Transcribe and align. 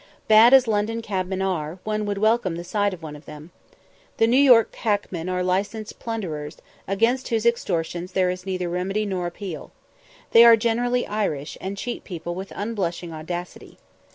Bad 0.27 0.51
as 0.51 0.67
London 0.67 1.03
cabmen 1.03 1.43
are, 1.43 1.77
one 1.83 2.07
would 2.07 2.17
welcome 2.17 2.55
the 2.55 2.63
sight 2.63 2.91
of 2.91 3.03
one 3.03 3.15
of 3.15 3.25
them. 3.27 3.51
The 4.17 4.25
New 4.25 4.39
York 4.39 4.73
hackmen 4.73 5.29
are 5.29 5.43
licensed 5.43 5.99
plunderers, 5.99 6.57
against 6.87 7.27
whose 7.27 7.45
extortions 7.45 8.13
there 8.13 8.31
is 8.31 8.43
neither 8.43 8.67
remedy 8.67 9.05
nor 9.05 9.27
appeal. 9.27 9.69
They 10.31 10.43
are 10.43 10.57
generally 10.57 11.05
Irish, 11.05 11.55
and 11.61 11.77
cheat 11.77 12.03
people 12.03 12.33
with 12.33 12.51
unblushing 12.55 13.13
audacity. 13.13 13.77